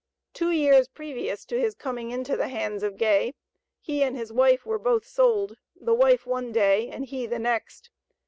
Two 0.33 0.49
years 0.49 0.87
previous 0.87 1.45
to 1.45 1.59
his 1.59 1.75
coming 1.75 2.09
into 2.09 2.35
the 2.35 2.47
hands 2.47 2.81
of 2.81 2.97
Gay, 2.97 3.35
he 3.79 4.01
and 4.01 4.17
his 4.17 4.33
wife 4.33 4.65
were 4.65 4.79
both 4.79 5.05
sold; 5.05 5.57
the 5.79 5.93
wife 5.93 6.25
one 6.25 6.51
day 6.51 6.89
and 6.89 7.05
he 7.05 7.27
the 7.27 7.37
next. 7.37 7.91